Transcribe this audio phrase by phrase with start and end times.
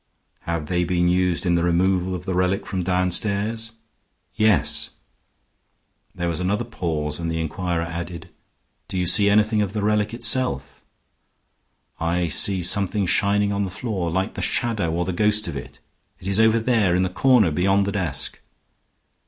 [0.47, 3.73] "Have they been used in the removal of the relic from downstairs?"
[4.33, 4.95] "Yes."
[6.15, 8.29] There was another pause and the inquirer added,
[8.87, 10.81] "Do you see anything of the relic itself?"
[11.99, 15.79] "I see something shining on the floor, like the shadow or the ghost of it.
[16.19, 18.39] It is over there in the corner beyond the desk."